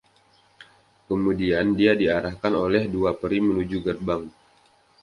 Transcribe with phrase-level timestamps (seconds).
[1.07, 4.23] Kemudian, dia diarahkan oleh dua peri menuju gerbang.